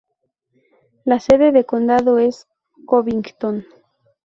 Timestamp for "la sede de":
1.05-1.63